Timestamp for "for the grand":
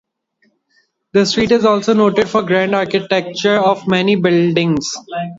2.27-2.73